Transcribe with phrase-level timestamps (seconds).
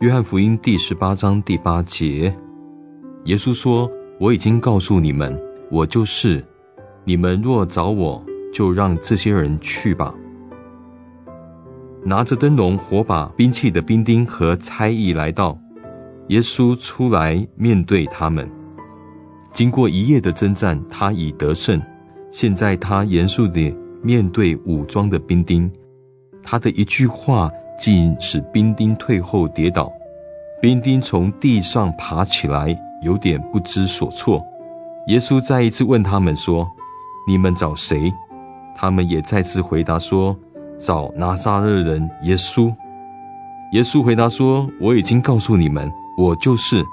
[0.00, 2.34] 约翰福音第十八章第八节
[3.24, 3.90] 耶稣说
[4.20, 5.36] 我已经告诉你们
[5.70, 6.44] 我就是
[7.04, 10.14] 你们若找我就让这些人去吧。
[12.04, 15.58] 拿着灯笼火把兵器的兵丁和差役来到
[16.28, 18.48] 耶稣出来面对他们。
[19.52, 21.82] 经过一夜的征战他已得胜。
[22.30, 23.74] 现在他严肃的
[24.06, 25.68] 面对武装的兵丁，
[26.40, 29.92] 他的一句话竟使兵丁退后跌倒。
[30.62, 34.40] 兵丁从地上爬起来，有点不知所措。
[35.08, 36.64] 耶稣再一次问他们说
[37.26, 38.12] ：“你们找谁？”
[38.78, 40.36] 他们也再次回答说
[40.78, 42.72] ：“找拿撒勒人耶稣。”
[43.74, 46.84] 耶稣回答说：“我已经告诉你们，我就是。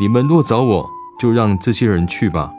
[0.00, 0.84] 你们若找我。”
[1.20, 2.50] 就让这些人去吧。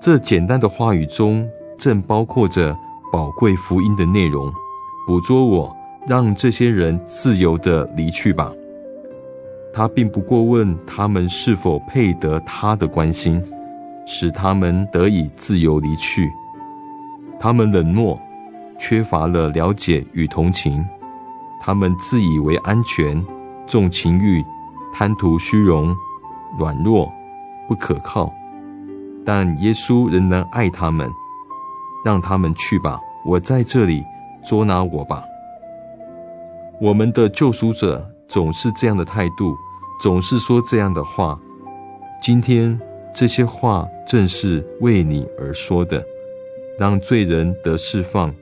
[0.00, 1.44] 这简单的话语中，
[1.82, 2.78] 正包括着
[3.10, 4.48] 宝贵福音的内容。
[5.04, 8.52] 捕捉我，让这些人自由的离去吧。
[9.74, 13.42] 他并不过问他们是否配得他的关心，
[14.06, 16.30] 使他们得以自由离去。
[17.40, 18.16] 他们冷漠，
[18.78, 20.84] 缺乏了了解与同情。
[21.60, 23.20] 他们自以为安全，
[23.66, 24.40] 重情欲，
[24.94, 25.92] 贪图虚荣。
[26.60, 27.10] 软弱，
[27.66, 28.32] 不可靠，
[29.24, 31.10] 但耶稣仍然爱他们，
[32.04, 33.00] 让他们去吧。
[33.24, 34.04] 我在这里，
[34.44, 35.24] 捉拿我吧。
[36.80, 39.54] 我们的救赎者总是这样的态度，
[40.02, 41.38] 总是说这样的话。
[42.20, 42.78] 今天
[43.14, 46.04] 这些话正是为你而说的，
[46.78, 48.32] 让罪人得释放，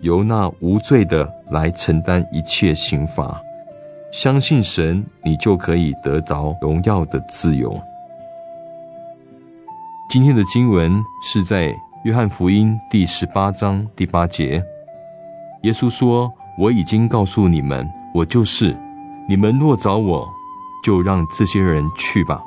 [0.00, 3.40] 由那无罪的来承担一切刑罚。
[4.12, 7.78] 相信神，你就可以得着荣耀的自由。
[10.08, 10.92] 今天的经文
[11.22, 11.74] 是在
[12.06, 14.62] 约翰福音第十八章第八节。
[15.64, 18.76] 耶稣说：“我已经告诉你们，我就是。
[19.28, 20.24] 你们若找我，
[20.84, 22.40] 就让这些人去吧。”